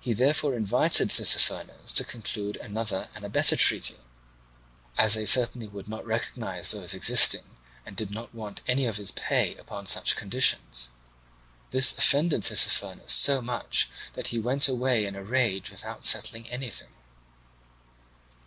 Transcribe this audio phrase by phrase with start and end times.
[0.00, 3.96] He therefore invited Tissaphernes to conclude another and a better treaty,
[4.98, 7.56] as they certainly would not recognize those existing
[7.86, 10.90] and did not want any of his pay upon such conditions.
[11.70, 16.92] This offended Tissaphernes so much that he went away in a rage without settling anything.